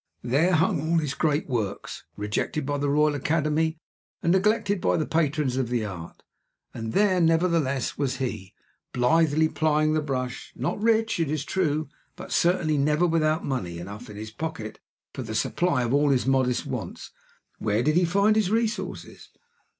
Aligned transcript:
There 0.23 0.53
hung 0.55 0.81
all 0.81 0.97
his 0.97 1.13
great 1.13 1.47
works, 1.47 2.05
rejected 2.17 2.65
by 2.65 2.79
the 2.79 2.89
Royal 2.89 3.13
Academy, 3.13 3.77
and 4.23 4.31
neglected 4.31 4.81
by 4.81 4.97
the 4.97 5.05
patrons 5.05 5.57
of 5.57 5.71
Art; 5.71 6.23
and 6.73 6.93
there, 6.93 7.21
nevertheless, 7.21 7.99
was 7.99 8.17
he, 8.17 8.55
blithely 8.93 9.47
plying 9.47 9.93
the 9.93 10.01
brush; 10.01 10.53
not 10.55 10.81
rich, 10.81 11.19
it 11.19 11.29
is 11.29 11.45
true, 11.45 11.87
but 12.15 12.31
certainly 12.31 12.79
never 12.79 13.05
without 13.05 13.45
money 13.45 13.77
enough 13.77 14.09
in 14.09 14.15
his 14.17 14.31
pocket 14.31 14.79
for 15.13 15.21
the 15.21 15.35
supply 15.35 15.83
of 15.83 15.93
all 15.93 16.09
his 16.09 16.25
modest 16.25 16.65
wants. 16.65 17.11
Where 17.59 17.83
did 17.83 17.95
he 17.95 18.03
find 18.05 18.35
his 18.35 18.49
resources? 18.49 19.29